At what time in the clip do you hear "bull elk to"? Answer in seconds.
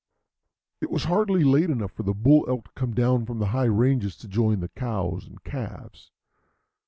2.15-2.71